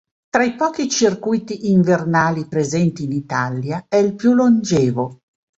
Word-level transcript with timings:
Tra 0.29 0.43
i 0.43 0.55
pochi 0.55 0.89
circuiti 0.89 1.69
invernali 1.69 2.47
presenti 2.47 3.03
in 3.03 3.11
Italia 3.11 3.85
è 3.87 3.97
il 3.97 4.15
più 4.15 4.33
longevo. 4.33 5.19